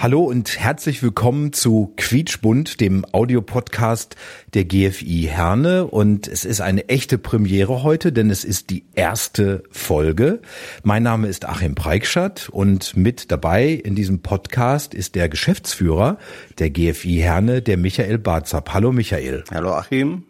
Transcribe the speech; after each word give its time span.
Hallo 0.00 0.22
und 0.22 0.60
herzlich 0.60 1.02
willkommen 1.02 1.52
zu 1.52 1.92
Quietschbunt, 1.96 2.80
dem 2.80 3.04
Audiopodcast 3.10 4.14
der 4.54 4.64
GFI 4.64 5.28
Herne. 5.28 5.88
Und 5.88 6.28
es 6.28 6.44
ist 6.44 6.60
eine 6.60 6.88
echte 6.88 7.18
Premiere 7.18 7.82
heute, 7.82 8.12
denn 8.12 8.30
es 8.30 8.44
ist 8.44 8.70
die 8.70 8.84
erste 8.94 9.64
Folge. 9.72 10.38
Mein 10.84 11.02
Name 11.02 11.26
ist 11.26 11.48
Achim 11.48 11.74
Preikschat 11.74 12.48
und 12.48 12.96
mit 12.96 13.32
dabei 13.32 13.70
in 13.70 13.96
diesem 13.96 14.20
Podcast 14.20 14.94
ist 14.94 15.16
der 15.16 15.28
Geschäftsführer 15.28 16.18
der 16.60 16.70
GFI 16.70 17.16
Herne, 17.16 17.60
der 17.60 17.76
Michael 17.76 18.18
Barzap. 18.18 18.72
Hallo 18.72 18.92
Michael. 18.92 19.42
Hallo 19.50 19.72
Achim. 19.72 20.27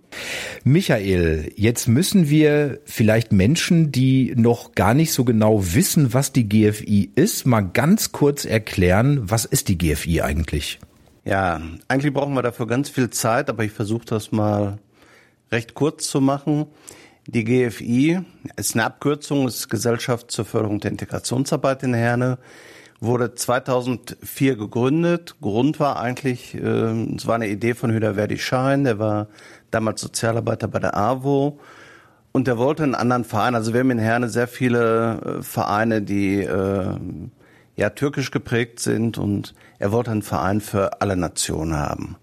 Michael, 0.64 1.52
jetzt 1.56 1.86
müssen 1.86 2.28
wir 2.28 2.80
vielleicht 2.84 3.32
Menschen, 3.32 3.92
die 3.92 4.34
noch 4.36 4.72
gar 4.72 4.94
nicht 4.94 5.12
so 5.12 5.24
genau 5.24 5.74
wissen, 5.74 6.14
was 6.14 6.32
die 6.32 6.48
GFI 6.48 7.10
ist, 7.14 7.46
mal 7.46 7.60
ganz 7.60 8.12
kurz 8.12 8.44
erklären, 8.44 9.30
was 9.30 9.44
ist 9.44 9.68
die 9.68 9.78
GFI 9.78 10.22
eigentlich? 10.22 10.78
Ja, 11.24 11.60
eigentlich 11.88 12.12
brauchen 12.12 12.34
wir 12.34 12.42
dafür 12.42 12.66
ganz 12.66 12.88
viel 12.88 13.10
Zeit, 13.10 13.50
aber 13.50 13.64
ich 13.64 13.72
versuche 13.72 14.06
das 14.06 14.32
mal 14.32 14.78
recht 15.52 15.74
kurz 15.74 16.08
zu 16.08 16.20
machen. 16.20 16.66
Die 17.26 17.44
GFI 17.44 18.20
ist 18.56 18.74
eine 18.74 18.86
Abkürzung, 18.86 19.46
ist 19.46 19.68
Gesellschaft 19.68 20.30
zur 20.30 20.46
Förderung 20.46 20.80
der 20.80 20.90
Integrationsarbeit 20.90 21.82
in 21.82 21.92
Herne, 21.92 22.38
wurde 23.00 23.34
2004 23.34 24.56
gegründet. 24.56 25.36
Grund 25.40 25.78
war 25.80 26.00
eigentlich, 26.00 26.54
äh, 26.54 27.14
es 27.14 27.26
war 27.26 27.36
eine 27.36 27.48
Idee 27.48 27.74
von 27.74 27.92
Hüder 27.92 28.14
Verdi 28.14 28.38
Schein, 28.38 28.84
der 28.84 28.98
war 28.98 29.28
damals 29.70 30.00
Sozialarbeiter 30.00 30.68
bei 30.68 30.78
der 30.78 30.96
AWO 30.96 31.58
und 32.32 32.46
der 32.46 32.58
wollte 32.58 32.82
einen 32.82 32.94
anderen 32.94 33.24
Verein. 33.24 33.54
Also 33.54 33.72
wir 33.72 33.80
haben 33.80 33.90
in 33.90 33.98
Herne 33.98 34.28
sehr 34.28 34.48
viele 34.48 35.38
äh, 35.38 35.42
Vereine, 35.42 36.02
die 36.02 36.40
äh, 36.42 36.96
ja 37.76 37.90
türkisch 37.90 38.30
geprägt 38.30 38.80
sind 38.80 39.18
und 39.18 39.54
er 39.78 39.92
wollte 39.92 40.10
einen 40.10 40.22
Verein 40.22 40.60
für 40.60 41.00
alle 41.00 41.16
Nationen 41.16 41.76
haben. 41.76 42.16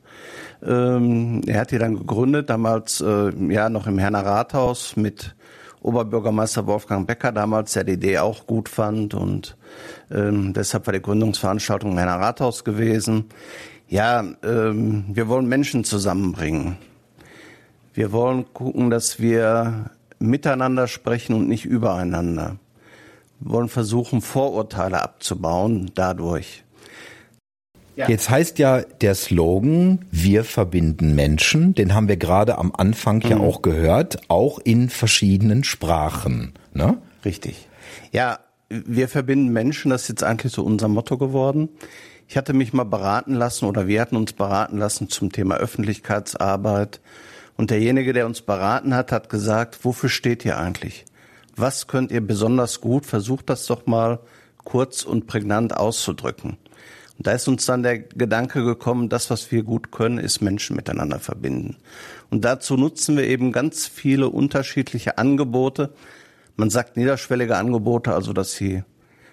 Ähm, 0.65 1.41
er 1.47 1.61
hat 1.61 1.71
die 1.71 1.77
dann 1.77 1.95
gegründet, 1.97 2.49
damals 2.49 3.01
äh, 3.01 3.31
ja 3.49 3.69
noch 3.69 3.87
im 3.87 3.97
Herner 3.97 4.25
Rathaus 4.25 4.95
mit 4.95 5.35
Oberbürgermeister 5.85 6.65
Wolfgang 6.65 7.05
Becker 7.05 7.31
damals, 7.31 7.73
der 7.73 7.83
die 7.83 7.93
Idee 7.93 8.19
auch 8.19 8.47
gut 8.47 8.69
fand 8.69 9.13
und 9.13 9.55
ähm, 10.11 10.53
deshalb 10.53 10.87
war 10.87 10.93
die 10.93 11.01
Gründungsveranstaltung 11.01 11.91
im 11.91 11.97
Herner 11.97 12.19
Rathaus 12.19 12.63
gewesen. 12.63 13.25
Ja, 13.87 14.25
ähm, 14.43 15.05
wir 15.13 15.27
wollen 15.27 15.47
Menschen 15.47 15.83
zusammenbringen. 15.83 16.77
Wir 17.93 18.11
wollen 18.11 18.51
gucken, 18.51 18.89
dass 18.89 19.19
wir 19.19 19.91
miteinander 20.19 20.87
sprechen 20.87 21.35
und 21.35 21.47
nicht 21.47 21.65
übereinander. 21.65 22.57
Wir 23.39 23.51
wollen 23.51 23.69
versuchen, 23.69 24.21
Vorurteile 24.21 25.01
abzubauen 25.01 25.91
dadurch. 25.95 26.64
Ja. 27.95 28.09
Jetzt 28.09 28.29
heißt 28.29 28.59
ja 28.59 28.81
der 28.81 29.15
Slogan, 29.15 30.05
wir 30.11 30.43
verbinden 30.43 31.15
Menschen, 31.15 31.73
den 31.73 31.93
haben 31.93 32.09
wir 32.09 32.17
gerade 32.17 32.57
am 32.57 32.73
Anfang 32.75 33.17
mhm. 33.17 33.29
ja 33.29 33.37
auch 33.37 33.61
gehört, 33.61 34.19
auch 34.27 34.59
in 34.59 34.89
verschiedenen 34.89 35.63
Sprachen. 35.63 36.53
Ne? 36.73 36.97
Richtig. 37.23 37.67
Ja, 38.11 38.39
wir 38.69 39.07
verbinden 39.07 39.53
Menschen, 39.53 39.91
das 39.91 40.03
ist 40.03 40.09
jetzt 40.09 40.23
eigentlich 40.23 40.51
so 40.51 40.63
unser 40.63 40.87
Motto 40.87 41.17
geworden. 41.17 41.69
Ich 42.27 42.37
hatte 42.37 42.53
mich 42.53 42.73
mal 42.73 42.83
beraten 42.83 43.33
lassen 43.33 43.65
oder 43.65 43.87
wir 43.87 44.01
hatten 44.01 44.15
uns 44.15 44.33
beraten 44.33 44.77
lassen 44.77 45.09
zum 45.09 45.31
Thema 45.31 45.55
Öffentlichkeitsarbeit. 45.55 46.99
Und 47.55 47.69
derjenige, 47.71 48.11
der 48.11 48.25
uns 48.25 48.41
beraten 48.41 48.93
hat, 48.93 49.11
hat 49.11 49.29
gesagt, 49.29 49.85
wofür 49.85 50.09
steht 50.09 50.43
ihr 50.43 50.57
eigentlich? 50.57 51.05
Was 51.55 51.87
könnt 51.87 52.11
ihr 52.11 52.25
besonders 52.25 52.81
gut? 52.81 53.05
Versucht 53.05 53.49
das 53.49 53.65
doch 53.67 53.85
mal 53.85 54.19
kurz 54.65 55.03
und 55.03 55.27
prägnant 55.27 55.77
auszudrücken. 55.77 56.57
Und 57.17 57.27
da 57.27 57.31
ist 57.31 57.47
uns 57.47 57.65
dann 57.65 57.83
der 57.83 57.99
Gedanke 57.99 58.63
gekommen, 58.63 59.09
das, 59.09 59.29
was 59.29 59.51
wir 59.51 59.63
gut 59.63 59.91
können, 59.91 60.17
ist 60.17 60.41
Menschen 60.41 60.75
miteinander 60.75 61.19
verbinden. 61.19 61.77
Und 62.29 62.43
dazu 62.43 62.75
nutzen 62.75 63.15
wir 63.15 63.25
eben 63.25 63.51
ganz 63.51 63.87
viele 63.87 64.29
unterschiedliche 64.29 65.17
Angebote. 65.17 65.93
Man 66.57 66.69
sagt 66.69 66.97
niederschwellige 66.97 67.55
Angebote, 67.55 68.13
also 68.13 68.33
dass 68.33 68.55
die 68.55 68.83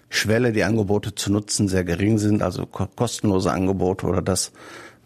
Schwelle, 0.08 0.52
die 0.52 0.62
Angebote 0.62 1.14
zu 1.14 1.32
nutzen, 1.32 1.68
sehr 1.68 1.84
gering 1.84 2.18
sind, 2.18 2.42
also 2.42 2.66
kostenlose 2.66 3.50
Angebote 3.50 4.06
oder 4.06 4.22
das, 4.22 4.52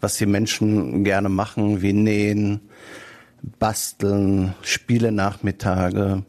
was 0.01 0.17
die 0.17 0.25
Menschen 0.25 1.03
gerne 1.03 1.29
machen, 1.29 1.81
wie 1.81 1.93
nähen, 1.93 2.59
basteln, 3.57 4.53
Spiele-Nachmittage. 4.61 6.23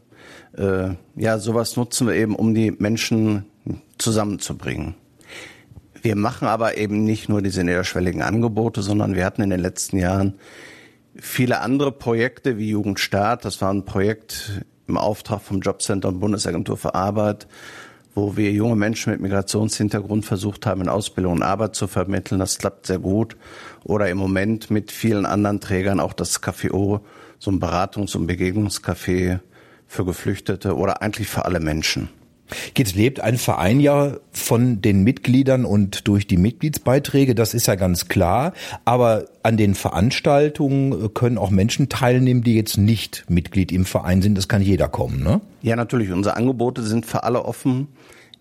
Äh, 0.57 0.89
ja, 1.15 1.37
sowas 1.37 1.75
nutzen 1.75 2.07
wir 2.07 2.15
eben, 2.15 2.35
um 2.35 2.53
die 2.53 2.71
Menschen 2.71 3.45
zusammenzubringen. 3.97 4.95
Wir 6.01 6.15
machen 6.15 6.47
aber 6.47 6.77
eben 6.77 7.03
nicht 7.03 7.29
nur 7.29 7.41
diese 7.41 7.63
niederschwelligen 7.63 8.21
Angebote, 8.21 8.81
sondern 8.81 9.15
wir 9.15 9.25
hatten 9.25 9.41
in 9.41 9.49
den 9.49 9.59
letzten 9.59 9.97
Jahren 9.97 10.35
viele 11.15 11.59
andere 11.61 11.91
Projekte 11.91 12.57
wie 12.57 12.69
Jugendstart. 12.69 13.43
Das 13.45 13.61
war 13.61 13.73
ein 13.73 13.85
Projekt 13.85 14.63
im 14.87 14.97
Auftrag 14.97 15.41
vom 15.41 15.59
Jobcenter 15.59 16.07
und 16.07 16.19
Bundesagentur 16.19 16.77
für 16.77 16.95
Arbeit, 16.95 17.47
wo 18.15 18.37
wir 18.37 18.51
junge 18.51 18.75
Menschen 18.75 19.11
mit 19.11 19.21
Migrationshintergrund 19.21 20.25
versucht 20.25 20.65
haben, 20.65 20.81
in 20.81 20.89
Ausbildung 20.89 21.33
und 21.33 21.43
Arbeit 21.43 21.75
zu 21.75 21.87
vermitteln. 21.87 22.39
Das 22.39 22.57
klappt 22.57 22.87
sehr 22.87 22.99
gut. 22.99 23.37
Oder 23.83 24.09
im 24.09 24.17
Moment 24.17 24.71
mit 24.71 24.91
vielen 24.91 25.25
anderen 25.25 25.59
Trägern 25.59 25.99
auch 25.99 26.13
das 26.13 26.41
KFO, 26.41 27.01
so 27.37 27.51
ein 27.51 27.59
Beratungs- 27.59 28.15
und 28.15 28.29
Begegnungscafé 28.29 29.39
für 29.87 30.05
Geflüchtete 30.05 30.75
oder 30.75 31.01
eigentlich 31.01 31.27
für 31.27 31.45
alle 31.45 31.59
Menschen. 31.59 32.09
Jetzt 32.77 32.95
lebt 32.95 33.19
ein 33.19 33.37
Verein 33.37 33.79
ja 33.79 34.17
von 34.31 34.81
den 34.81 35.03
Mitgliedern 35.03 35.65
und 35.65 36.07
durch 36.07 36.27
die 36.27 36.37
Mitgliedsbeiträge, 36.37 37.35
das 37.35 37.53
ist 37.53 37.67
ja 37.67 37.75
ganz 37.75 38.07
klar. 38.07 38.53
Aber 38.85 39.25
an 39.43 39.57
den 39.57 39.75
Veranstaltungen 39.75 41.13
können 41.13 41.37
auch 41.37 41.49
Menschen 41.49 41.89
teilnehmen, 41.89 42.43
die 42.43 42.55
jetzt 42.55 42.77
nicht 42.77 43.25
Mitglied 43.29 43.71
im 43.71 43.85
Verein 43.85 44.21
sind. 44.21 44.37
Das 44.37 44.47
kann 44.47 44.61
jeder 44.61 44.87
kommen, 44.87 45.23
ne? 45.23 45.41
Ja, 45.61 45.75
natürlich. 45.75 46.11
Unsere 46.11 46.35
Angebote 46.35 46.83
sind 46.83 47.05
für 47.05 47.23
alle 47.23 47.45
offen. 47.45 47.87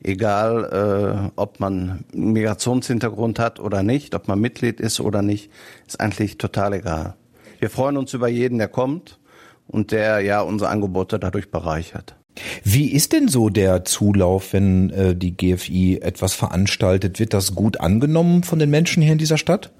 Egal, 0.02 1.30
äh, 1.30 1.30
ob 1.34 1.58
man 1.58 2.04
Migrationshintergrund 2.12 3.40
hat 3.40 3.58
oder 3.58 3.82
nicht, 3.82 4.14
ob 4.14 4.28
man 4.28 4.40
Mitglied 4.40 4.80
ist 4.80 5.00
oder 5.00 5.22
nicht, 5.22 5.50
ist 5.88 6.00
eigentlich 6.00 6.38
total 6.38 6.74
egal. 6.74 7.14
Wir 7.58 7.68
freuen 7.68 7.96
uns 7.96 8.14
über 8.14 8.28
jeden, 8.28 8.58
der 8.58 8.68
kommt 8.68 9.18
und 9.66 9.90
der 9.90 10.20
ja 10.20 10.40
unsere 10.40 10.70
Angebote 10.70 11.18
dadurch 11.18 11.50
bereichert. 11.50 12.17
Wie 12.64 12.92
ist 12.92 13.12
denn 13.12 13.28
so 13.28 13.48
der 13.48 13.84
Zulauf, 13.84 14.52
wenn 14.52 14.90
äh, 14.90 15.14
die 15.14 15.36
GFI 15.36 15.98
etwas 16.00 16.34
veranstaltet? 16.34 17.18
Wird 17.18 17.34
das 17.34 17.54
gut 17.54 17.80
angenommen 17.80 18.42
von 18.42 18.58
den 18.58 18.70
Menschen 18.70 19.02
hier 19.02 19.12
in 19.12 19.18
dieser 19.18 19.38
Stadt? 19.38 19.72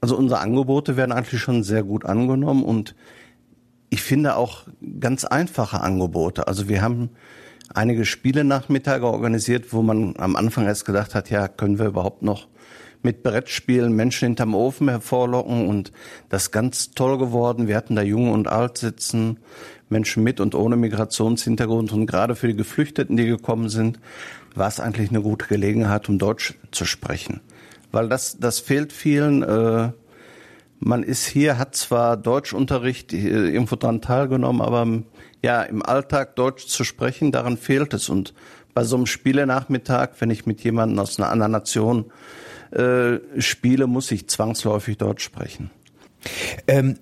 Also 0.00 0.16
unsere 0.16 0.40
Angebote 0.40 0.96
werden 0.96 1.12
eigentlich 1.12 1.40
schon 1.40 1.62
sehr 1.62 1.82
gut 1.82 2.06
angenommen 2.06 2.64
und 2.64 2.94
ich 3.90 4.02
finde 4.02 4.36
auch 4.36 4.64
ganz 5.00 5.24
einfache 5.24 5.80
Angebote. 5.80 6.46
Also 6.48 6.68
wir 6.68 6.80
haben 6.80 7.10
einige 7.74 8.04
Spiele-Nachmittage 8.04 9.06
organisiert, 9.06 9.72
wo 9.72 9.82
man 9.82 10.14
am 10.16 10.36
Anfang 10.36 10.66
erst 10.66 10.84
gedacht 10.84 11.14
hat, 11.14 11.28
ja, 11.28 11.48
können 11.48 11.78
wir 11.78 11.86
überhaupt 11.86 12.22
noch 12.22 12.48
mit 13.02 13.22
Brettspielen 13.22 13.94
Menschen 13.94 14.26
hinterm 14.28 14.54
Ofen 14.54 14.88
hervorlocken 14.88 15.68
und 15.68 15.92
das 16.28 16.50
ganz 16.50 16.90
toll 16.92 17.18
geworden. 17.18 17.66
Wir 17.66 17.76
hatten 17.76 17.96
da 17.96 18.02
Jung 18.02 18.30
und 18.30 18.48
Alt 18.48 18.78
sitzen, 18.78 19.38
Menschen 19.90 20.22
mit 20.22 20.40
und 20.40 20.54
ohne 20.54 20.76
Migrationshintergrund 20.76 21.92
und 21.92 22.06
gerade 22.06 22.36
für 22.36 22.48
die 22.48 22.56
Geflüchteten, 22.56 23.16
die 23.16 23.26
gekommen 23.26 23.68
sind, 23.68 23.98
war 24.54 24.68
es 24.68 24.80
eigentlich 24.80 25.10
eine 25.10 25.22
gute 25.22 25.46
Gelegenheit, 25.46 26.08
um 26.08 26.18
Deutsch 26.18 26.54
zu 26.70 26.84
sprechen. 26.84 27.40
Weil 27.92 28.08
das, 28.08 28.38
das 28.38 28.60
fehlt 28.60 28.92
vielen. 28.92 29.42
Äh, 29.42 29.92
man 30.78 31.02
ist 31.02 31.26
hier, 31.26 31.58
hat 31.58 31.74
zwar 31.74 32.16
Deutschunterricht 32.16 33.12
äh, 33.12 33.48
irgendwo 33.48 33.76
dran 33.76 34.00
teilgenommen, 34.00 34.62
aber 34.62 35.02
ja, 35.42 35.62
im 35.62 35.84
Alltag 35.84 36.36
Deutsch 36.36 36.66
zu 36.66 36.84
sprechen, 36.84 37.32
daran 37.32 37.56
fehlt 37.56 37.94
es. 37.94 38.08
Und 38.08 38.34
bei 38.74 38.84
so 38.84 38.96
einem 38.96 39.06
Spielenachmittag, 39.06 40.10
wenn 40.20 40.30
ich 40.30 40.46
mit 40.46 40.62
jemandem 40.62 40.98
aus 40.98 41.18
einer 41.18 41.30
anderen 41.30 41.52
Nation 41.52 42.12
äh, 42.70 43.18
spiele, 43.38 43.86
muss 43.86 44.10
ich 44.10 44.28
zwangsläufig 44.28 44.98
Deutsch 44.98 45.24
sprechen. 45.24 45.70
Ähm, 46.66 46.96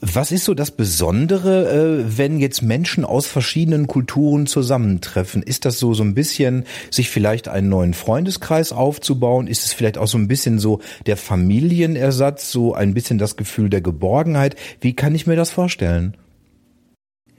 was 0.00 0.32
ist 0.32 0.44
so 0.44 0.54
das 0.54 0.70
Besondere, 0.70 1.70
äh, 2.00 2.18
wenn 2.18 2.38
jetzt 2.38 2.62
Menschen 2.62 3.04
aus 3.04 3.26
verschiedenen 3.26 3.86
Kulturen 3.86 4.46
zusammentreffen? 4.46 5.42
Ist 5.42 5.64
das 5.64 5.78
so 5.78 5.94
so 5.94 6.02
ein 6.02 6.14
bisschen, 6.14 6.64
sich 6.90 7.10
vielleicht 7.10 7.48
einen 7.48 7.68
neuen 7.68 7.94
Freundeskreis 7.94 8.72
aufzubauen? 8.72 9.46
Ist 9.46 9.64
es 9.64 9.72
vielleicht 9.72 9.98
auch 9.98 10.06
so 10.06 10.18
ein 10.18 10.28
bisschen 10.28 10.58
so 10.58 10.80
der 11.06 11.16
Familienersatz, 11.16 12.50
so 12.50 12.74
ein 12.74 12.94
bisschen 12.94 13.18
das 13.18 13.36
Gefühl 13.36 13.70
der 13.70 13.80
Geborgenheit? 13.80 14.56
Wie 14.80 14.94
kann 14.94 15.14
ich 15.14 15.26
mir 15.26 15.36
das 15.36 15.50
vorstellen? 15.50 16.16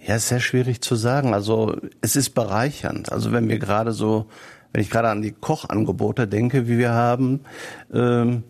Ja, 0.05 0.15
ist 0.15 0.29
sehr 0.29 0.39
schwierig 0.39 0.81
zu 0.81 0.95
sagen. 0.95 1.33
Also 1.33 1.77
es 2.01 2.15
ist 2.15 2.31
bereichernd. 2.31 3.11
Also 3.11 3.31
wenn 3.31 3.49
wir 3.49 3.59
gerade 3.59 3.91
so, 3.91 4.25
wenn 4.73 4.81
ich 4.81 4.89
gerade 4.89 5.09
an 5.09 5.21
die 5.21 5.31
Kochangebote 5.31 6.27
denke, 6.27 6.67
wie 6.67 6.77
wir 6.77 6.91
haben, 6.91 7.41
ähm, 7.93 8.43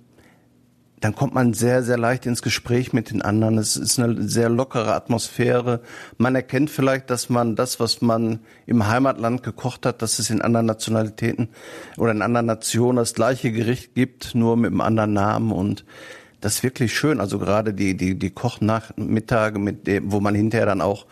dann 1.02 1.16
kommt 1.16 1.34
man 1.34 1.54
sehr, 1.54 1.82
sehr 1.82 1.98
leicht 1.98 2.28
ins 2.28 2.44
Gespräch 2.44 2.94
mit 2.94 3.10
den 3.10 3.24
anderen. 3.24 3.58
Es 3.58 3.76
ist 3.76 4.00
eine 4.00 4.22
sehr 4.28 4.50
lockere 4.50 4.94
Atmosphäre. 4.94 5.82
Man 6.18 6.36
erkennt 6.36 6.70
vielleicht, 6.70 7.10
dass 7.10 7.28
man 7.28 7.56
das, 7.56 7.80
was 7.80 8.02
man 8.02 8.40
im 8.68 8.88
Heimatland 8.88 9.42
gekocht 9.42 9.88
hat, 9.88 10.04
dass 10.04 10.20
es 10.20 10.30
in 10.30 10.42
anderen 10.42 10.68
Nationalitäten 10.68 11.50
oder 11.98 12.12
in 12.12 12.22
anderen 12.22 12.46
Nationen 12.46 12.98
das 12.98 13.16
gleiche 13.16 13.52
Gericht 13.52 13.96
gibt, 13.96 14.36
nur 14.36 14.56
mit 14.56 14.72
einem 14.72 14.82
anderen 14.82 15.14
Namen 15.14 15.52
und 15.52 15.84
das 16.40 16.56
ist 16.56 16.64
wirklich 16.64 16.94
schön. 16.96 17.20
Also 17.20 17.40
gerade 17.40 17.74
die, 17.74 17.96
die, 17.96 18.18
die 18.18 18.32
Kochnachmittage, 18.32 19.60
mit 19.60 19.88
dem, 19.88 20.12
wo 20.12 20.20
man 20.20 20.36
hinterher 20.36 20.66
dann 20.66 20.82
auch 20.82 21.06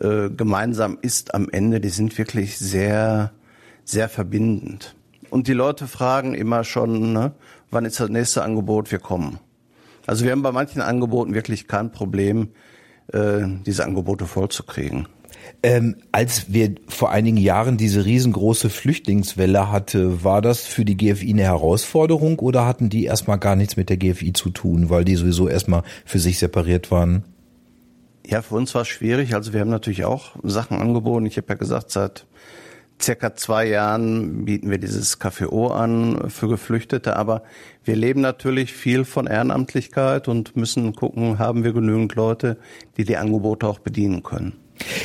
äh, 0.00 0.30
gemeinsam 0.30 0.98
isst 1.02 1.34
am 1.34 1.48
Ende, 1.50 1.80
die 1.80 1.88
sind 1.88 2.16
wirklich 2.18 2.58
sehr, 2.58 3.32
sehr 3.84 4.08
verbindend. 4.08 4.94
Und 5.28 5.46
die 5.46 5.52
Leute 5.52 5.86
fragen 5.86 6.34
immer 6.34 6.64
schon, 6.64 7.12
ne, 7.12 7.32
wann 7.70 7.84
ist 7.84 8.00
das 8.00 8.10
nächste 8.10 8.42
Angebot, 8.42 8.90
wir 8.90 8.98
kommen. 8.98 9.38
Also 10.06 10.24
wir 10.24 10.32
haben 10.32 10.42
bei 10.42 10.52
manchen 10.52 10.80
Angeboten 10.80 11.34
wirklich 11.34 11.68
kein 11.68 11.92
Problem, 11.92 12.48
äh, 13.12 13.42
diese 13.66 13.84
Angebote 13.84 14.26
vollzukriegen. 14.26 15.06
Ähm, 15.62 15.96
als 16.12 16.52
wir 16.52 16.74
vor 16.88 17.10
einigen 17.10 17.36
Jahren 17.36 17.76
diese 17.76 18.04
riesengroße 18.04 18.70
Flüchtlingswelle 18.70 19.70
hatte, 19.70 20.24
war 20.24 20.42
das 20.42 20.66
für 20.66 20.84
die 20.84 20.96
GFI 20.96 21.30
eine 21.30 21.42
Herausforderung 21.42 22.38
oder 22.38 22.66
hatten 22.66 22.88
die 22.88 23.04
erstmal 23.04 23.38
gar 23.38 23.56
nichts 23.56 23.76
mit 23.76 23.90
der 23.90 23.96
GFI 23.96 24.32
zu 24.32 24.50
tun, 24.50 24.90
weil 24.90 25.04
die 25.04 25.16
sowieso 25.16 25.48
erstmal 25.48 25.82
für 26.04 26.18
sich 26.18 26.38
separiert 26.38 26.90
waren? 26.90 27.24
Ja, 28.26 28.42
für 28.42 28.54
uns 28.54 28.74
war 28.74 28.82
es 28.82 28.88
schwierig. 28.88 29.34
Also 29.34 29.52
wir 29.52 29.60
haben 29.60 29.70
natürlich 29.70 30.04
auch 30.04 30.36
Sachen 30.42 30.80
angeboten. 30.80 31.26
Ich 31.26 31.36
habe 31.36 31.48
ja 31.48 31.54
gesagt, 31.54 31.90
seit 31.90 32.26
circa 33.02 33.34
zwei 33.34 33.66
Jahren 33.66 34.44
bieten 34.44 34.70
wir 34.70 34.78
dieses 34.78 35.18
KFO 35.18 35.68
an 35.68 36.30
für 36.30 36.48
Geflüchtete, 36.48 37.16
aber 37.16 37.42
wir 37.84 37.96
leben 37.96 38.20
natürlich 38.20 38.72
viel 38.74 39.04
von 39.04 39.26
Ehrenamtlichkeit 39.26 40.28
und 40.28 40.56
müssen 40.56 40.94
gucken, 40.94 41.38
haben 41.38 41.64
wir 41.64 41.72
genügend 41.72 42.14
Leute, 42.14 42.58
die 42.96 43.04
die 43.04 43.16
Angebote 43.16 43.66
auch 43.66 43.78
bedienen 43.78 44.22
können. 44.22 44.59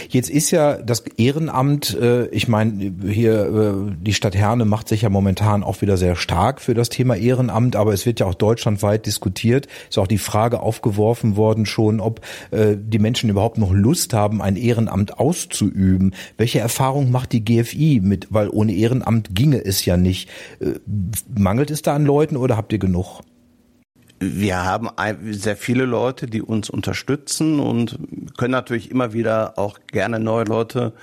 Jetzt 0.09 0.29
ist 0.29 0.51
ja 0.51 0.77
das 0.77 1.03
Ehrenamt, 1.17 1.95
äh, 1.99 2.27
ich 2.27 2.47
meine, 2.47 2.93
hier 3.07 3.89
äh, 3.89 3.95
die 3.99 4.13
Stadt 4.13 4.35
Herne 4.35 4.65
macht 4.65 4.87
sich 4.87 5.01
ja 5.01 5.09
momentan 5.09 5.63
auch 5.63 5.81
wieder 5.81 5.97
sehr 5.97 6.15
stark 6.15 6.61
für 6.61 6.73
das 6.73 6.89
Thema 6.89 7.15
Ehrenamt, 7.15 7.75
aber 7.75 7.93
es 7.93 8.05
wird 8.05 8.19
ja 8.19 8.25
auch 8.25 8.33
deutschlandweit 8.33 9.05
diskutiert. 9.05 9.67
Ist 9.89 9.97
auch 9.97 10.07
die 10.07 10.17
Frage 10.17 10.59
aufgeworfen 10.61 11.35
worden 11.35 11.65
schon, 11.65 11.99
ob 11.99 12.21
äh, 12.51 12.75
die 12.77 12.99
Menschen 12.99 13.29
überhaupt 13.29 13.57
noch 13.57 13.71
Lust 13.71 14.13
haben, 14.13 14.41
ein 14.41 14.55
Ehrenamt 14.55 15.19
auszuüben. 15.19 16.15
Welche 16.37 16.59
Erfahrung 16.59 17.11
macht 17.11 17.31
die 17.31 17.43
GFI 17.43 17.99
mit, 18.01 18.27
weil 18.29 18.49
ohne 18.49 18.73
Ehrenamt 18.73 19.35
ginge 19.35 19.63
es 19.63 19.85
ja 19.85 19.97
nicht. 19.97 20.29
Äh, 20.59 20.79
mangelt 21.37 21.71
es 21.71 21.81
da 21.81 21.95
an 21.95 22.05
Leuten 22.05 22.37
oder 22.37 22.57
habt 22.57 22.71
ihr 22.73 22.79
genug? 22.79 23.21
Wir 24.33 24.63
haben 24.63 24.89
sehr 25.31 25.55
viele 25.55 25.85
Leute, 25.85 26.27
die 26.27 26.41
uns 26.41 26.69
unterstützen 26.69 27.59
und 27.59 27.99
können 28.37 28.51
natürlich 28.51 28.91
immer 28.91 29.13
wieder 29.13 29.57
auch 29.57 29.79
gerne 29.87 30.19
neue 30.19 30.45
Leute 30.45 30.93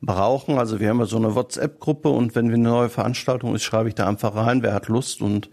brauchen. 0.00 0.58
Also 0.58 0.80
wir 0.80 0.88
haben 0.88 1.00
ja 1.00 1.06
so 1.06 1.16
eine 1.16 1.34
WhatsApp-Gruppe 1.34 2.08
und 2.08 2.34
wenn 2.34 2.48
wir 2.48 2.54
eine 2.54 2.68
neue 2.68 2.88
Veranstaltung 2.88 3.54
ist, 3.54 3.64
schreibe 3.64 3.88
ich 3.88 3.94
da 3.94 4.06
einfach 4.06 4.34
rein, 4.34 4.62
wer 4.62 4.74
hat 4.74 4.88
Lust 4.88 5.22
und 5.22 5.50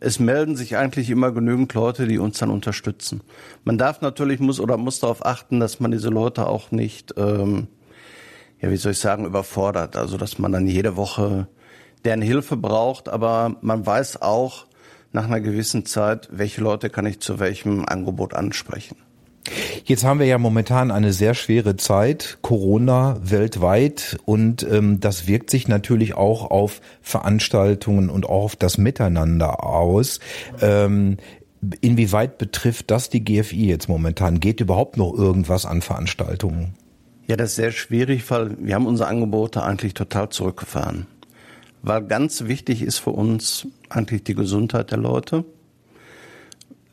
es 0.00 0.18
melden 0.18 0.56
sich 0.56 0.76
eigentlich 0.76 1.08
immer 1.10 1.30
genügend 1.32 1.72
Leute, 1.74 2.06
die 2.06 2.18
uns 2.18 2.38
dann 2.38 2.50
unterstützen. 2.50 3.22
Man 3.64 3.78
darf 3.78 4.00
natürlich 4.00 4.40
muss 4.40 4.60
oder 4.60 4.76
muss 4.76 5.00
darauf 5.00 5.24
achten, 5.24 5.60
dass 5.60 5.80
man 5.80 5.90
diese 5.90 6.08
Leute 6.08 6.46
auch 6.46 6.72
nicht, 6.72 7.14
ähm, 7.16 7.68
ja 8.60 8.70
wie 8.70 8.76
soll 8.76 8.92
ich 8.92 8.98
sagen, 8.98 9.24
überfordert. 9.24 9.96
Also 9.96 10.16
dass 10.16 10.38
man 10.38 10.52
dann 10.52 10.66
jede 10.66 10.96
Woche 10.96 11.46
deren 12.04 12.22
Hilfe 12.22 12.56
braucht, 12.56 13.08
aber 13.08 13.56
man 13.60 13.84
weiß 13.84 14.22
auch, 14.22 14.67
nach 15.12 15.24
einer 15.24 15.40
gewissen 15.40 15.86
Zeit, 15.86 16.28
welche 16.30 16.60
Leute 16.60 16.90
kann 16.90 17.06
ich 17.06 17.20
zu 17.20 17.38
welchem 17.38 17.84
Angebot 17.86 18.34
ansprechen. 18.34 18.96
Jetzt 19.84 20.04
haben 20.04 20.20
wir 20.20 20.26
ja 20.26 20.36
momentan 20.36 20.90
eine 20.90 21.14
sehr 21.14 21.32
schwere 21.32 21.76
Zeit, 21.76 22.38
Corona 22.42 23.18
weltweit, 23.22 24.18
und 24.26 24.62
ähm, 24.70 25.00
das 25.00 25.26
wirkt 25.26 25.48
sich 25.48 25.68
natürlich 25.68 26.14
auch 26.14 26.50
auf 26.50 26.82
Veranstaltungen 27.00 28.10
und 28.10 28.26
auch 28.26 28.44
auf 28.44 28.56
das 28.56 28.76
Miteinander 28.76 29.64
aus. 29.64 30.20
Ähm, 30.60 31.16
inwieweit 31.80 32.36
betrifft 32.36 32.90
das 32.90 33.08
die 33.08 33.24
GFI 33.24 33.68
jetzt 33.68 33.88
momentan? 33.88 34.40
Geht 34.40 34.60
überhaupt 34.60 34.98
noch 34.98 35.14
irgendwas 35.14 35.64
an 35.64 35.80
Veranstaltungen? 35.80 36.74
Ja, 37.26 37.36
das 37.36 37.50
ist 37.50 37.56
sehr 37.56 37.72
schwierig, 37.72 38.30
weil 38.30 38.56
wir 38.58 38.74
haben 38.74 38.86
unsere 38.86 39.08
Angebote 39.08 39.62
eigentlich 39.62 39.94
total 39.94 40.28
zurückgefahren 40.28 41.06
weil 41.82 42.02
ganz 42.04 42.44
wichtig 42.44 42.82
ist 42.82 42.98
für 42.98 43.10
uns 43.10 43.66
eigentlich 43.88 44.24
die 44.24 44.34
Gesundheit 44.34 44.90
der 44.90 44.98
Leute. 44.98 45.44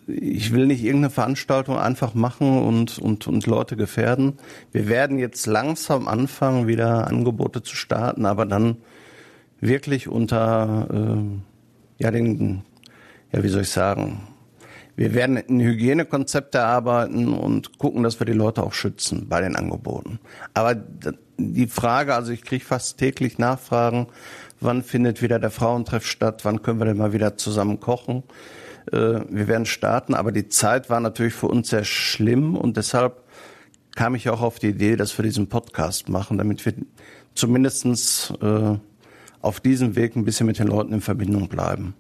Ich 0.08 0.54
will 0.54 0.68
nicht 0.68 0.84
irgendeine 0.84 1.10
Veranstaltung 1.10 1.78
einfach 1.78 2.14
machen 2.14 2.62
und, 2.62 3.00
und, 3.00 3.26
und 3.28 3.48
Leute 3.48 3.76
gefährden. 3.76 4.34
Wir 4.72 4.88
werden 4.88 5.18
jetzt 5.18 5.48
langsam 5.48 6.08
anfangen, 6.08 6.68
wieder 6.68 7.08
Angebote 7.08 7.64
zu 7.64 7.76
starten, 7.76 8.26
aber 8.26 8.46
dann 8.46 8.78
wirklich 9.62 10.08
unter 10.08 10.88
äh, 10.92 12.04
ja 12.04 12.12
den 12.12 12.64
ja 13.32 13.44
wie 13.44 13.48
soll 13.48 13.64
ich 13.64 13.70
sagen 13.70 14.35
wir 14.96 15.14
werden 15.14 15.38
ein 15.38 15.60
Hygienekonzept 15.60 16.56
erarbeiten 16.56 17.34
und 17.34 17.78
gucken, 17.78 18.04
dass 18.04 18.20
wir 18.20 18.26
die 18.26 18.34
Leute 18.34 18.64
auch 18.64 18.74
schützen 18.74 19.28
bei 19.28 19.42
den 19.42 19.56
Angeboten. 19.56 20.20
Aber 20.54 20.76
die 21.38 21.68
Frage, 21.68 22.16
also 22.16 22.32
ich 22.32 22.44
kriege 22.44 22.64
fast 22.64 22.98
täglich 22.98 23.38
Nachfragen, 23.38 24.08
wann 24.62 24.84
findet 24.84 25.22
wieder 25.22 25.40
der 25.40 25.52
Frauentreff 25.52 26.06
statt, 26.06 26.46
wann 26.46 26.62
können 26.62 26.80
wir 26.80 26.86
denn 26.86 26.98
mal 26.98 27.14
wieder 27.14 27.36
zusammen 27.36 27.80
kochen. 27.80 28.24
Äh, 28.92 29.22
wir 29.30 29.48
werden 29.48 29.66
starten, 29.66 30.14
aber 30.14 30.32
die 30.32 30.48
Zeit 30.48 30.90
war 30.90 31.00
natürlich 31.00 31.34
für 31.34 31.48
uns 31.48 31.70
sehr 31.70 31.84
schlimm 31.84 32.56
und 32.56 32.78
deshalb 32.78 33.24
kam 33.96 34.16
ich 34.16 34.30
auch 34.30 34.42
auf 34.42 34.60
die 34.60 34.70
Idee, 34.70 34.96
dass 34.96 35.18
wir 35.18 35.24
diesen 35.24 35.48
Podcast 35.48 36.10
machen, 36.10 36.38
damit 36.38 36.66
wir 36.66 36.74
zumindestens 37.34 38.34
äh, 38.42 38.78
auf 39.42 39.60
diesem 39.60 39.96
Weg 39.96 40.16
ein 40.16 40.26
bisschen 40.26 40.48
mit 40.48 40.60
den 40.60 40.68
Leuten 40.68 40.94
in 40.94 41.02
Verbindung 41.02 41.48
bleiben. 41.50 41.96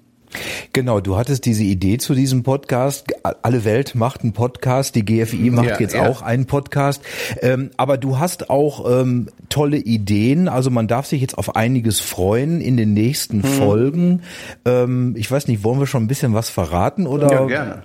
Genau, 0.75 0.99
du 0.99 1.15
hattest 1.15 1.45
diese 1.45 1.63
Idee 1.63 1.99
zu 1.99 2.13
diesem 2.13 2.43
Podcast. 2.43 3.05
Alle 3.23 3.63
Welt 3.63 3.95
macht 3.95 4.23
einen 4.23 4.33
Podcast, 4.33 4.93
die 4.95 5.05
GFI 5.05 5.49
macht 5.49 5.69
ja, 5.69 5.79
jetzt 5.79 5.95
ja. 5.95 6.05
auch 6.05 6.21
einen 6.21 6.47
Podcast. 6.47 7.01
Ähm, 7.41 7.71
aber 7.77 7.97
du 7.97 8.19
hast 8.19 8.49
auch 8.49 8.85
ähm, 9.01 9.29
tolle 9.47 9.77
Ideen. 9.77 10.49
Also 10.49 10.71
man 10.71 10.89
darf 10.89 11.05
sich 11.05 11.21
jetzt 11.21 11.37
auf 11.37 11.55
einiges 11.55 12.01
freuen 12.01 12.59
in 12.59 12.75
den 12.75 12.93
nächsten 12.93 13.41
hm. 13.41 13.49
Folgen. 13.49 14.21
Ähm, 14.65 15.15
ich 15.17 15.31
weiß 15.31 15.47
nicht, 15.47 15.63
wollen 15.63 15.79
wir 15.79 15.87
schon 15.87 16.03
ein 16.03 16.07
bisschen 16.07 16.33
was 16.33 16.49
verraten 16.49 17.07
oder? 17.07 17.31
Ja, 17.31 17.45
gerne. 17.45 17.83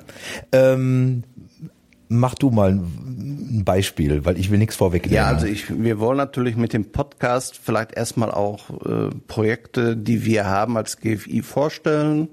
Ähm, 0.50 1.23
mach 2.09 2.35
du 2.35 2.50
mal 2.50 2.71
ein 2.73 3.62
Beispiel, 3.65 4.25
weil 4.25 4.37
ich 4.37 4.50
will 4.50 4.59
nichts 4.59 4.75
vorwegnehmen. 4.75 5.15
Ja, 5.15 5.26
also 5.26 5.47
ich, 5.47 5.81
wir 5.81 6.00
wollen 6.00 6.17
natürlich 6.17 6.57
mit 6.57 6.73
dem 6.73 6.91
Podcast 6.91 7.57
vielleicht 7.57 7.93
erstmal 7.93 8.33
auch 8.33 8.69
äh, 8.85 9.11
Projekte, 9.29 9.97
die 9.97 10.25
wir 10.25 10.47
haben 10.47 10.76
als 10.76 10.97
GFI 10.97 11.43
vorstellen. 11.43 12.29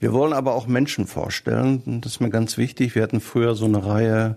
Wir 0.00 0.12
wollen 0.12 0.32
aber 0.32 0.54
auch 0.54 0.68
Menschen 0.68 1.06
vorstellen. 1.06 2.00
Das 2.02 2.12
ist 2.12 2.20
mir 2.20 2.30
ganz 2.30 2.56
wichtig. 2.56 2.94
Wir 2.94 3.02
hatten 3.02 3.20
früher 3.20 3.54
so 3.54 3.64
eine 3.64 3.84
Reihe, 3.84 4.36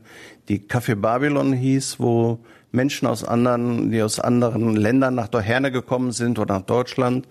die 0.50 0.60
Café 0.60 0.96
Babylon 0.96 1.53
hieß, 1.53 2.00
wo 2.00 2.39
Menschen 2.72 3.08
aus 3.08 3.24
anderen, 3.24 3.91
die 3.91 4.01
aus 4.01 4.20
anderen 4.20 4.75
Ländern 4.75 5.15
nach 5.15 5.30
Herne 5.32 5.72
gekommen 5.72 6.12
sind 6.13 6.39
oder 6.39 6.56
nach 6.56 6.65
Deutschland, 6.65 7.27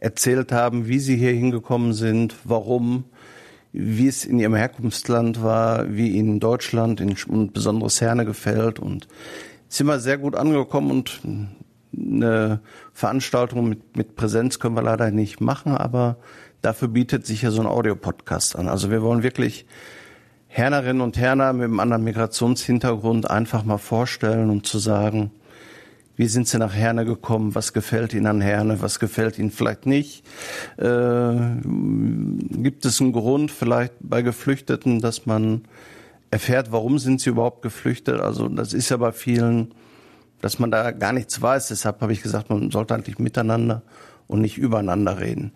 erzählt 0.00 0.50
haben, 0.50 0.88
wie 0.88 0.98
sie 0.98 1.16
hier 1.16 1.32
hingekommen 1.32 1.92
sind, 1.92 2.36
warum, 2.44 3.04
wie 3.72 4.06
es 4.06 4.24
in 4.24 4.38
ihrem 4.38 4.54
Herkunftsland 4.54 5.42
war, 5.42 5.94
wie 5.94 6.10
ihnen 6.10 6.40
Deutschland 6.40 7.02
und 7.26 7.52
besonders 7.52 8.00
Herne 8.00 8.24
gefällt 8.24 8.78
und 8.78 9.08
sind 9.68 9.86
immer 9.86 9.98
sehr 9.98 10.18
gut 10.18 10.36
angekommen 10.36 10.90
und 10.90 11.20
eine 11.96 12.60
Veranstaltung 12.92 13.68
mit, 13.68 13.96
mit 13.96 14.16
Präsenz 14.16 14.58
können 14.58 14.76
wir 14.76 14.82
leider 14.82 15.10
nicht 15.10 15.40
machen, 15.40 15.72
aber 15.72 16.16
dafür 16.64 16.88
bietet 16.88 17.26
sich 17.26 17.42
ja 17.42 17.50
so 17.50 17.60
ein 17.60 17.66
Audiopodcast 17.66 18.56
an. 18.56 18.68
Also 18.68 18.90
wir 18.90 19.02
wollen 19.02 19.22
wirklich 19.22 19.66
Hernerinnen 20.48 21.02
und 21.02 21.16
Herner 21.18 21.52
mit 21.52 21.64
einem 21.64 21.80
anderen 21.80 22.04
Migrationshintergrund 22.04 23.30
einfach 23.30 23.64
mal 23.64 23.78
vorstellen 23.78 24.50
und 24.50 24.66
zu 24.66 24.78
sagen, 24.78 25.30
Wie 26.16 26.26
sind 26.26 26.46
Sie 26.46 26.58
nach 26.58 26.72
Herne 26.72 27.04
gekommen? 27.04 27.56
Was 27.56 27.72
gefällt 27.72 28.14
Ihnen 28.14 28.26
an 28.26 28.40
Herne? 28.40 28.80
Was 28.80 29.00
gefällt 29.00 29.38
Ihnen 29.38 29.50
vielleicht 29.50 29.84
nicht? 29.84 30.24
Äh, 30.76 31.34
gibt 31.64 32.84
es 32.84 33.00
einen 33.00 33.12
Grund 33.12 33.50
vielleicht 33.50 33.94
bei 33.98 34.22
Geflüchteten, 34.22 35.00
dass 35.00 35.26
man 35.26 35.62
erfährt, 36.30 36.70
warum 36.70 36.98
sind 36.98 37.20
sie 37.20 37.30
überhaupt 37.30 37.62
geflüchtet? 37.62 38.20
Also 38.20 38.48
das 38.48 38.74
ist 38.74 38.90
ja 38.90 38.96
bei 38.96 39.10
vielen, 39.10 39.74
dass 40.40 40.60
man 40.60 40.70
da 40.70 40.92
gar 40.92 41.12
nichts 41.12 41.42
weiß. 41.42 41.68
Deshalb 41.68 42.00
habe 42.00 42.12
ich 42.12 42.22
gesagt, 42.22 42.48
man 42.48 42.70
sollte 42.70 42.94
eigentlich 42.94 43.18
miteinander 43.18 43.82
und 44.26 44.40
nicht 44.40 44.58
übereinander 44.58 45.20
reden. 45.20 45.52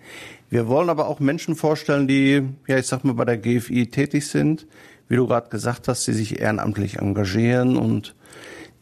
Wir 0.51 0.69
wollen 0.69 0.91
aber 0.91 1.09
auch 1.09 1.21
Menschen 1.21 1.57
vorstellen, 1.57 2.09
die, 2.09 2.43
ja, 2.67 2.79
ich 2.79 2.87
sag 2.87 3.05
mal, 3.05 3.15
bei 3.15 3.25
der 3.25 3.39
GFI 3.39 3.87
tätig 3.89 4.27
sind, 4.27 4.67
wie 5.09 5.17
du 5.17 5.27
gerade 5.27 5.51
gesagt 5.51 5.89
hast, 5.89 6.07
die 6.07 6.13
sich 6.13 6.41
ehrenamtlich 6.41 6.99
engagieren 6.99 7.77
und 7.77 8.15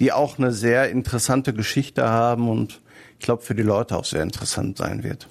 die 0.00 0.12
auch 0.12 0.38
eine 0.38 0.52
sehr 0.52 0.90
interessante 0.90 1.54
Geschichte 1.54 2.08
haben 2.08 2.48
und 2.48 2.80
ich 3.18 3.24
glaube 3.24 3.42
für 3.42 3.54
die 3.54 3.62
Leute 3.62 3.96
auch 3.96 4.04
sehr 4.04 4.22
interessant 4.22 4.76
sein 4.76 5.02
wird. 5.02 5.28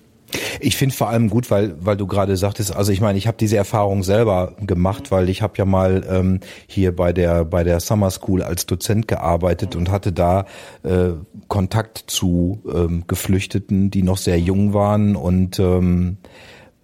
Ich 0.60 0.76
finde 0.76 0.96
vor 0.96 1.10
allem 1.10 1.30
gut, 1.30 1.52
weil 1.52 1.76
weil 1.80 1.98
du 1.98 2.08
gerade 2.08 2.38
sagtest, 2.38 2.76
also 2.76 2.92
ich 2.92 3.02
meine, 3.02 3.18
ich 3.18 3.28
habe 3.28 3.38
diese 3.38 3.58
Erfahrung 3.58 4.04
selber 4.04 4.54
gemacht, 4.60 5.12
weil 5.12 5.30
ich 5.30 5.42
habe 5.42 5.54
ja 5.58 5.66
mal 5.66 6.06
ähm, 6.10 6.40
hier 6.68 6.96
bei 6.96 7.14
der 7.14 7.46
bei 7.46 7.64
der 7.64 7.80
Summer 7.80 8.12
School 8.12 8.42
als 8.42 8.66
Dozent 8.66 9.08
gearbeitet 9.08 9.76
und 9.76 9.92
hatte 9.92 10.12
da 10.12 10.46
äh, 10.84 11.12
Kontakt 11.48 12.04
zu 12.08 12.64
ähm, 12.74 13.04
Geflüchteten, 13.08 13.92
die 13.92 14.04
noch 14.04 14.18
sehr 14.18 14.40
jung 14.40 14.74
waren 14.74 15.16
und 15.16 15.60
ähm, 15.60 16.18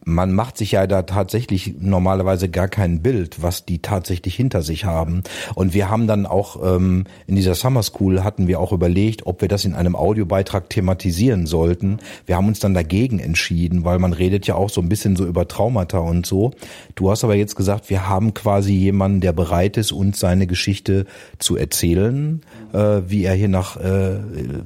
man 0.03 0.33
macht 0.33 0.57
sich 0.57 0.71
ja 0.71 0.87
da 0.87 1.03
tatsächlich 1.03 1.75
normalerweise 1.79 2.49
gar 2.49 2.67
kein 2.67 3.01
Bild, 3.01 3.41
was 3.41 3.65
die 3.65 3.79
tatsächlich 3.79 4.35
hinter 4.35 4.61
sich 4.63 4.85
haben. 4.85 5.23
Und 5.53 5.73
wir 5.73 5.89
haben 5.89 6.07
dann 6.07 6.25
auch 6.25 6.75
ähm, 6.75 7.05
in 7.27 7.35
dieser 7.35 7.53
Summer 7.53 7.83
School 7.83 8.23
hatten 8.23 8.47
wir 8.47 8.59
auch 8.59 8.71
überlegt, 8.71 9.27
ob 9.27 9.41
wir 9.41 9.47
das 9.47 9.65
in 9.65 9.75
einem 9.75 9.95
Audiobeitrag 9.95 10.69
thematisieren 10.69 11.45
sollten. 11.45 11.99
Wir 12.25 12.35
haben 12.35 12.47
uns 12.47 12.59
dann 12.59 12.73
dagegen 12.73 13.19
entschieden, 13.19 13.83
weil 13.83 13.99
man 13.99 14.13
redet 14.13 14.47
ja 14.47 14.55
auch 14.55 14.69
so 14.69 14.81
ein 14.81 14.89
bisschen 14.89 15.15
so 15.15 15.25
über 15.25 15.47
Traumata 15.47 15.99
und 15.99 16.25
so. 16.25 16.51
Du 16.95 17.11
hast 17.11 17.23
aber 17.23 17.35
jetzt 17.35 17.55
gesagt, 17.55 17.89
wir 17.89 18.07
haben 18.07 18.33
quasi 18.33 18.73
jemanden, 18.73 19.21
der 19.21 19.33
bereit 19.33 19.77
ist, 19.77 19.91
uns 19.91 20.19
seine 20.19 20.47
Geschichte 20.47 21.05
zu 21.37 21.57
erzählen, 21.57 22.41
äh, 22.73 23.01
wie 23.07 23.23
er 23.23 23.35
hier 23.35 23.49
nach 23.49 23.77
äh, 23.77 24.19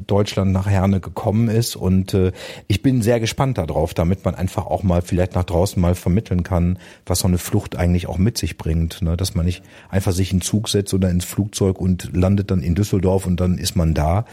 Deutschland, 0.08 0.54
nach 0.54 0.68
Herne 0.68 1.02
gekommen 1.02 1.50
ist. 1.50 1.76
Und 1.76 2.14
äh, 2.14 2.32
ich 2.68 2.82
bin 2.82 3.02
sehr 3.02 3.20
gespannt 3.20 3.58
darauf, 3.58 3.94
damit 3.94 4.24
man 4.24 4.36
einfach 4.36 4.66
auch 4.66 4.84
mal 4.84 5.02
vielleicht 5.02 5.25
vielleicht 5.26 5.36
nach 5.36 5.44
draußen 5.44 5.82
mal 5.82 5.96
vermitteln 5.96 6.44
kann, 6.44 6.78
was 7.06 7.20
so 7.20 7.28
eine 7.28 7.38
Flucht 7.38 7.76
eigentlich 7.76 8.08
auch 8.08 8.18
mit 8.18 8.38
sich 8.38 8.58
bringt. 8.58 9.02
Ne? 9.02 9.18
Dass 9.18 9.36
man 9.36 9.46
nicht 9.46 9.64
einfach 9.90 10.12
sich 10.12 10.32
in 10.32 10.42
Zug 10.42 10.70
setzt 10.70 10.94
oder 10.94 11.10
ins 11.10 11.26
Flugzeug 11.26 11.80
und 11.80 12.16
landet 12.16 12.52
dann 12.52 12.62
in 12.62 12.76
Düsseldorf 12.76 13.26
und 13.26 13.40
dann 13.40 13.58
ist 13.58 13.76
man 13.76 13.94
da. 13.94 14.26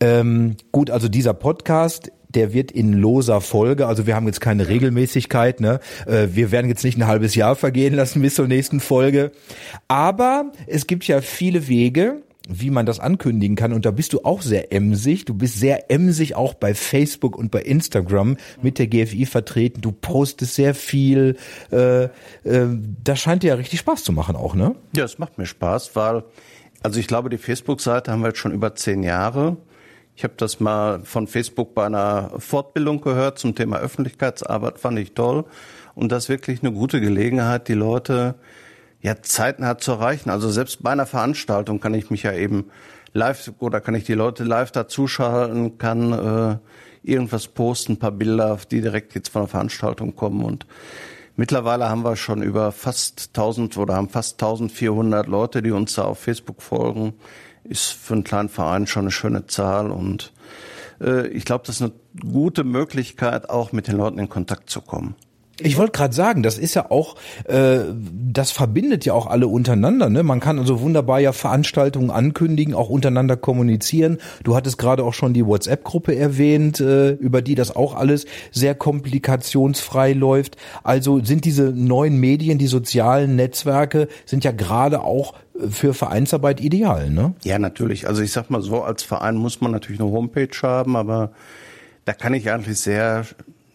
Ähm, 0.00 0.56
gut, 0.72 0.90
also 0.90 1.08
dieser 1.08 1.34
Podcast 1.34 2.10
der 2.34 2.54
wird 2.54 2.72
in 2.72 2.94
loser 2.94 3.42
Folge, 3.42 3.86
also 3.86 4.06
wir 4.06 4.16
haben 4.16 4.26
jetzt 4.26 4.40
keine 4.40 4.66
Regelmäßigkeit, 4.66 5.60
ne? 5.60 5.80
Äh, 6.06 6.28
wir 6.32 6.50
werden 6.50 6.66
jetzt 6.70 6.82
nicht 6.82 6.96
ein 6.96 7.06
halbes 7.06 7.34
Jahr 7.34 7.56
vergehen 7.56 7.92
lassen 7.92 8.22
bis 8.22 8.36
zur 8.36 8.48
nächsten 8.48 8.80
Folge. 8.80 9.32
Aber 9.86 10.50
es 10.66 10.86
gibt 10.86 11.06
ja 11.06 11.20
viele 11.20 11.68
Wege, 11.68 12.22
wie 12.48 12.70
man 12.70 12.86
das 12.86 13.00
ankündigen 13.00 13.56
kann. 13.56 13.72
Und 13.72 13.86
da 13.86 13.90
bist 13.90 14.12
du 14.12 14.24
auch 14.24 14.42
sehr 14.42 14.72
emsig. 14.72 15.24
Du 15.24 15.34
bist 15.34 15.58
sehr 15.58 15.90
emsig 15.90 16.34
auch 16.34 16.54
bei 16.54 16.74
Facebook 16.74 17.36
und 17.36 17.50
bei 17.50 17.62
Instagram 17.62 18.36
mit 18.62 18.78
der 18.78 18.86
GFI 18.86 19.26
vertreten. 19.26 19.80
Du 19.80 19.92
postest 19.92 20.54
sehr 20.54 20.74
viel. 20.74 21.36
Äh, 21.70 22.04
äh, 22.04 22.10
das 23.04 23.20
scheint 23.20 23.42
dir 23.42 23.48
ja 23.48 23.54
richtig 23.54 23.80
Spaß 23.80 24.04
zu 24.04 24.12
machen 24.12 24.36
auch, 24.36 24.54
ne? 24.54 24.74
Ja, 24.96 25.04
es 25.04 25.18
macht 25.18 25.38
mir 25.38 25.46
Spaß, 25.46 25.94
weil, 25.94 26.24
also 26.82 26.98
ich 26.98 27.06
glaube, 27.06 27.30
die 27.30 27.38
Facebook-Seite 27.38 28.10
haben 28.10 28.20
wir 28.20 28.28
jetzt 28.28 28.38
schon 28.38 28.52
über 28.52 28.74
zehn 28.74 29.02
Jahre. 29.02 29.56
Ich 30.14 30.24
habe 30.24 30.34
das 30.36 30.60
mal 30.60 31.00
von 31.04 31.26
Facebook 31.26 31.74
bei 31.74 31.86
einer 31.86 32.32
Fortbildung 32.38 33.00
gehört 33.00 33.38
zum 33.38 33.54
Thema 33.54 33.78
Öffentlichkeitsarbeit, 33.78 34.78
fand 34.78 34.98
ich 34.98 35.14
toll. 35.14 35.44
Und 35.94 36.12
das 36.12 36.24
ist 36.24 36.28
wirklich 36.28 36.62
eine 36.62 36.72
gute 36.72 37.00
Gelegenheit, 37.00 37.68
die 37.68 37.74
Leute 37.74 38.34
ja, 39.02 39.20
Zeiten 39.20 39.66
hat 39.66 39.82
zu 39.82 39.92
erreichen. 39.92 40.30
Also 40.30 40.50
selbst 40.50 40.82
bei 40.82 40.90
einer 40.90 41.06
Veranstaltung 41.06 41.80
kann 41.80 41.94
ich 41.94 42.10
mich 42.10 42.22
ja 42.22 42.32
eben 42.32 42.70
live 43.12 43.52
oder 43.58 43.80
kann 43.80 43.94
ich 43.94 44.04
die 44.04 44.14
Leute 44.14 44.44
live 44.44 44.70
dazuschalten, 44.70 45.76
kann 45.78 46.12
äh, 46.12 46.58
irgendwas 47.02 47.48
posten, 47.48 47.98
paar 47.98 48.12
Bilder, 48.12 48.58
die 48.70 48.80
direkt 48.80 49.14
jetzt 49.14 49.28
von 49.28 49.42
der 49.42 49.48
Veranstaltung 49.48 50.16
kommen 50.16 50.44
und 50.44 50.66
Mittlerweile 51.34 51.88
haben 51.88 52.04
wir 52.04 52.16
schon 52.16 52.42
über 52.42 52.72
fast 52.72 53.30
1000 53.34 53.78
oder 53.78 53.94
haben 53.94 54.10
fast 54.10 54.34
1400 54.34 55.26
Leute, 55.26 55.62
die 55.62 55.70
uns 55.70 55.94
da 55.94 56.04
auf 56.04 56.18
Facebook 56.18 56.60
folgen. 56.60 57.14
Ist 57.64 57.92
für 57.92 58.12
einen 58.12 58.24
kleinen 58.24 58.50
Verein 58.50 58.86
schon 58.86 59.04
eine 59.04 59.10
schöne 59.12 59.46
Zahl 59.46 59.90
und 59.90 60.32
äh, 61.00 61.28
ich 61.28 61.44
glaube, 61.44 61.64
das 61.66 61.76
ist 61.76 61.82
eine 61.82 61.92
gute 62.20 62.64
Möglichkeit, 62.64 63.48
auch 63.48 63.72
mit 63.72 63.88
den 63.88 63.96
Leuten 63.96 64.18
in 64.18 64.28
Kontakt 64.28 64.68
zu 64.68 64.82
kommen. 64.82 65.14
Ich 65.60 65.76
wollte 65.76 65.92
gerade 65.92 66.14
sagen, 66.14 66.42
das 66.42 66.58
ist 66.58 66.74
ja 66.74 66.90
auch, 66.90 67.16
äh, 67.44 67.80
das 68.32 68.50
verbindet 68.50 69.04
ja 69.04 69.12
auch 69.12 69.26
alle 69.26 69.48
untereinander. 69.48 70.08
Ne? 70.08 70.22
Man 70.22 70.40
kann 70.40 70.58
also 70.58 70.80
wunderbar 70.80 71.20
ja 71.20 71.32
Veranstaltungen 71.32 72.10
ankündigen, 72.10 72.74
auch 72.74 72.88
untereinander 72.88 73.36
kommunizieren. 73.36 74.18
Du 74.44 74.56
hattest 74.56 74.78
gerade 74.78 75.04
auch 75.04 75.12
schon 75.12 75.34
die 75.34 75.46
WhatsApp-Gruppe 75.46 76.16
erwähnt, 76.16 76.80
äh, 76.80 77.10
über 77.10 77.42
die 77.42 77.54
das 77.54 77.76
auch 77.76 77.94
alles 77.94 78.24
sehr 78.50 78.74
komplikationsfrei 78.74 80.14
läuft. 80.14 80.56
Also 80.82 81.22
sind 81.22 81.44
diese 81.44 81.64
neuen 81.64 82.18
Medien, 82.18 82.58
die 82.58 82.66
sozialen 82.66 83.36
Netzwerke, 83.36 84.08
sind 84.24 84.44
ja 84.44 84.52
gerade 84.52 85.02
auch 85.02 85.34
für 85.68 85.92
Vereinsarbeit 85.92 86.60
ideal, 86.60 87.10
ne? 87.10 87.34
Ja, 87.44 87.58
natürlich. 87.58 88.08
Also 88.08 88.22
ich 88.22 88.32
sag 88.32 88.50
mal 88.50 88.62
so, 88.62 88.82
als 88.82 89.02
Verein 89.02 89.36
muss 89.36 89.60
man 89.60 89.70
natürlich 89.70 90.00
eine 90.00 90.10
Homepage 90.10 90.48
haben, 90.62 90.96
aber 90.96 91.32
da 92.04 92.14
kann 92.14 92.34
ich 92.34 92.50
eigentlich 92.50 92.80
sehr 92.80 93.26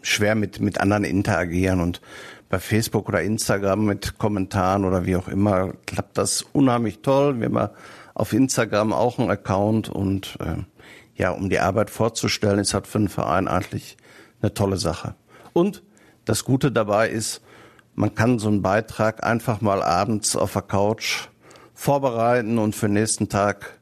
schwer 0.09 0.35
mit, 0.35 0.59
mit 0.59 0.79
anderen 0.79 1.03
interagieren 1.03 1.81
und 1.81 2.01
bei 2.49 2.59
Facebook 2.59 3.09
oder 3.09 3.21
Instagram 3.21 3.85
mit 3.85 4.17
Kommentaren 4.17 4.85
oder 4.85 5.05
wie 5.05 5.15
auch 5.15 5.27
immer 5.27 5.73
klappt 5.85 6.17
das 6.17 6.43
unheimlich 6.53 7.01
toll. 7.01 7.39
Wir 7.39 7.47
haben 7.47 7.69
auf 8.13 8.33
Instagram 8.33 8.93
auch 8.93 9.19
einen 9.19 9.29
Account 9.29 9.89
und 9.89 10.37
äh, 10.39 10.63
ja, 11.15 11.31
um 11.31 11.49
die 11.49 11.59
Arbeit 11.59 11.89
vorzustellen, 11.89 12.59
ist 12.59 12.73
halt 12.73 12.87
für 12.87 12.99
einen 12.99 13.09
Verein 13.09 13.47
eigentlich 13.47 13.97
eine 14.41 14.53
tolle 14.53 14.77
Sache. 14.77 15.15
Und 15.53 15.83
das 16.25 16.45
Gute 16.45 16.71
dabei 16.71 17.09
ist, 17.09 17.41
man 17.95 18.13
kann 18.13 18.37
so 18.37 18.47
einen 18.47 18.61
Beitrag 18.61 19.23
einfach 19.23 19.61
mal 19.61 19.81
abends 19.81 20.35
auf 20.35 20.53
der 20.53 20.61
Couch 20.61 21.27
vorbereiten 21.73 22.59
und 22.59 22.75
für 22.75 22.87
den 22.87 22.93
nächsten 22.93 23.27
Tag 23.29 23.79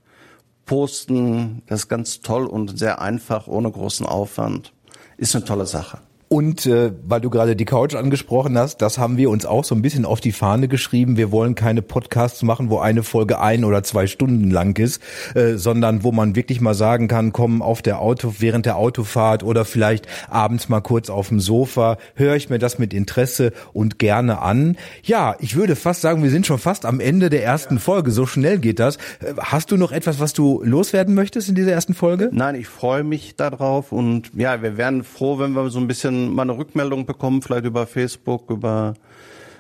posten. 0.65 1.61
Das 1.67 1.81
ist 1.81 1.87
ganz 1.89 2.21
toll 2.21 2.45
und 2.45 2.79
sehr 2.79 3.01
einfach, 3.01 3.47
ohne 3.47 3.69
großen 3.71 4.05
Aufwand. 4.05 4.73
Ist 5.17 5.35
eine 5.35 5.45
tolle 5.45 5.65
Sache. 5.65 5.99
Und 6.35 6.65
äh, 6.65 6.91
weil 7.07 7.21
du 7.21 7.29
gerade 7.29 7.55
die 7.55 7.63
Couch 7.63 7.95
angesprochen 7.95 8.57
hast, 8.57 8.81
das 8.81 8.97
haben 8.97 9.15
wir 9.15 9.29
uns 9.29 9.45
auch 9.45 9.63
so 9.63 9.73
ein 9.73 9.81
bisschen 9.81 10.03
auf 10.03 10.19
die 10.19 10.33
Fahne 10.33 10.67
geschrieben. 10.67 11.15
Wir 11.15 11.31
wollen 11.31 11.55
keine 11.55 11.81
Podcasts 11.81 12.43
machen, 12.43 12.69
wo 12.69 12.79
eine 12.79 13.03
Folge 13.03 13.39
ein 13.39 13.63
oder 13.63 13.83
zwei 13.83 14.05
Stunden 14.05 14.51
lang 14.51 14.77
ist, 14.77 15.01
äh, 15.33 15.55
sondern 15.55 16.03
wo 16.03 16.11
man 16.11 16.35
wirklich 16.35 16.59
mal 16.59 16.73
sagen 16.73 17.07
kann, 17.07 17.31
komm 17.31 17.61
auf 17.61 17.81
der 17.81 18.01
Auto 18.01 18.33
während 18.39 18.65
der 18.65 18.75
Autofahrt 18.75 19.43
oder 19.43 19.63
vielleicht 19.63 20.07
abends 20.29 20.67
mal 20.67 20.81
kurz 20.81 21.09
auf 21.09 21.29
dem 21.29 21.39
Sofa, 21.39 21.97
höre 22.15 22.35
ich 22.35 22.49
mir 22.49 22.59
das 22.59 22.79
mit 22.79 22.93
Interesse 22.93 23.53
und 23.71 23.97
gerne 23.97 24.41
an. 24.41 24.75
Ja, 25.03 25.37
ich 25.39 25.55
würde 25.55 25.77
fast 25.77 26.01
sagen, 26.01 26.21
wir 26.21 26.31
sind 26.31 26.45
schon 26.45 26.59
fast 26.59 26.85
am 26.85 26.99
Ende 26.99 27.29
der 27.29 27.45
ersten 27.45 27.79
Folge. 27.79 28.11
So 28.11 28.25
schnell 28.25 28.59
geht 28.59 28.79
das. 28.79 28.97
Äh, 29.21 29.35
hast 29.39 29.71
du 29.71 29.77
noch 29.77 29.93
etwas, 29.93 30.19
was 30.19 30.33
du 30.33 30.61
loswerden 30.65 31.15
möchtest 31.15 31.47
in 31.47 31.55
dieser 31.55 31.71
ersten 31.71 31.93
Folge? 31.93 32.29
Nein, 32.33 32.55
ich 32.55 32.67
freue 32.67 33.05
mich 33.05 33.37
darauf 33.37 33.93
und 33.93 34.31
ja, 34.35 34.61
wir 34.61 34.75
wären 34.75 35.05
froh, 35.05 35.39
wenn 35.39 35.53
wir 35.53 35.69
so 35.69 35.79
ein 35.79 35.87
bisschen 35.87 36.24
mal 36.33 36.43
eine 36.43 36.57
Rückmeldung 36.57 37.05
bekommen, 37.05 37.41
vielleicht 37.41 37.65
über 37.65 37.87
Facebook, 37.87 38.49
über 38.49 38.93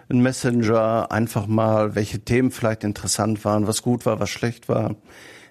einen 0.09 0.21
Messenger, 0.21 1.11
einfach 1.11 1.47
mal, 1.47 1.95
welche 1.95 2.19
Themen 2.19 2.51
vielleicht 2.51 2.83
interessant 2.83 3.43
waren, 3.43 3.67
was 3.67 3.81
gut 3.81 4.05
war, 4.05 4.19
was 4.19 4.29
schlecht 4.29 4.69
war. 4.69 4.95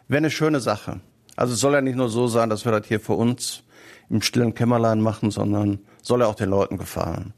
Wäre 0.08 0.18
eine 0.18 0.30
schöne 0.30 0.60
Sache. 0.60 1.00
Also 1.36 1.54
es 1.54 1.60
soll 1.60 1.72
ja 1.72 1.80
nicht 1.80 1.96
nur 1.96 2.08
so 2.08 2.26
sein, 2.26 2.50
dass 2.50 2.64
wir 2.64 2.72
das 2.72 2.86
hier 2.86 3.00
für 3.00 3.14
uns 3.14 3.64
im 4.10 4.22
stillen 4.22 4.54
Kämmerlein 4.54 5.00
machen, 5.00 5.30
sondern 5.30 5.80
soll 6.02 6.20
ja 6.20 6.26
auch 6.26 6.34
den 6.34 6.50
Leuten 6.50 6.78
gefallen. 6.78 7.32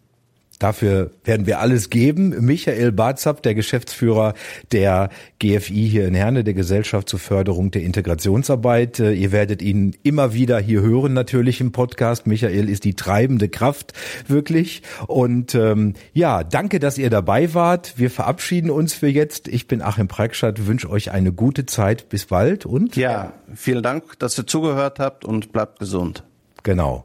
Dafür 0.59 1.11
werden 1.25 1.47
wir 1.47 1.61
alles 1.61 1.91
geben. 1.91 2.45
Michael 2.45 2.93
Barzap, 2.93 3.43
der 3.43 3.55
Geschäftsführer 3.55 4.35
der 4.73 5.11
GFI 5.39 5.89
hier 5.89 6.09
in 6.09 6.15
Herne, 6.15 6.45
der 6.45 6.55
Gesellschaft 6.55 7.09
zur 7.09 7.19
Förderung 7.19 7.71
der 7.71 7.83
Integrationsarbeit. 7.83 9.01
Äh, 9.01 9.13
ihr 9.13 9.33
werdet 9.33 9.61
ihn 9.61 9.97
immer 10.03 10.33
wieder 10.33 10.59
hier 10.59 10.81
hören, 10.81 11.13
natürlich 11.13 11.61
im 11.61 11.73
Podcast. 11.73 12.27
Michael 12.27 12.69
ist 12.69 12.85
die 12.85 12.95
treibende 12.95 13.49
Kraft, 13.49 13.93
wirklich. 14.29 14.83
Und 15.07 15.55
ähm, 15.55 15.95
ja, 16.13 16.43
danke, 16.43 16.81
dass 16.81 16.97
ihr 16.97 17.11
dabei 17.11 17.53
wart. 17.53 17.95
Wir 17.97 18.11
verabschieden 18.11 18.71
uns 18.71 18.95
für 18.95 19.09
jetzt. 19.09 19.49
Ich 19.49 19.69
bin 19.69 19.83
Achim 19.83 20.09
Preikschat, 20.09 20.67
wünsche 20.67 20.89
euch 20.89 21.11
eine 21.11 21.33
gute 21.33 21.67
Zeit. 21.67 22.09
Bis 22.09 22.27
bald 22.27 22.67
und 22.67 22.97
ja, 22.97 23.33
vielen 23.55 23.83
Dank, 23.83 24.19
dass 24.19 24.39
ihr 24.39 24.47
zugehört 24.47 24.99
habt 24.99 25.25
und 25.25 25.53
bleibt 25.53 25.79
gesund. 25.79 26.25
Genau. 26.63 27.05